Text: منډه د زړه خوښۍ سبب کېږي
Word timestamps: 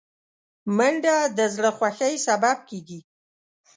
منډه 0.77 1.15
د 1.37 1.39
زړه 1.55 1.71
خوښۍ 1.77 2.15
سبب 2.27 2.57
کېږي 2.69 2.99